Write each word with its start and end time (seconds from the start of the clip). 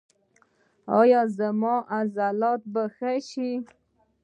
ایا 0.99 1.21
زما 1.37 1.75
عضلات 1.97 2.61
به 2.73 2.83
ښه 2.95 3.11
شي؟ 3.29 3.51